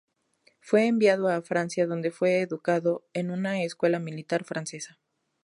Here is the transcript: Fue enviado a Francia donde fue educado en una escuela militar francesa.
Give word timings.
Fue 0.61 0.87
enviado 0.87 1.27
a 1.29 1.43
Francia 1.43 1.85
donde 1.85 2.09
fue 2.09 2.39
educado 2.41 3.05
en 3.13 3.29
una 3.29 3.61
escuela 3.61 3.99
militar 3.99 4.43
francesa. 4.45 4.99